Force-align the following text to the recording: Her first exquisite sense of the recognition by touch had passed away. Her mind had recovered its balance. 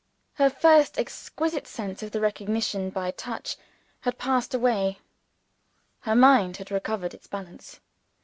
Her 0.33 0.49
first 0.49 0.97
exquisite 0.97 1.67
sense 1.67 2.01
of 2.01 2.09
the 2.09 2.19
recognition 2.19 2.89
by 2.89 3.11
touch 3.11 3.55
had 3.99 4.17
passed 4.17 4.55
away. 4.55 4.97
Her 5.99 6.15
mind 6.15 6.57
had 6.57 6.71
recovered 6.71 7.13
its 7.13 7.27
balance. 7.27 7.79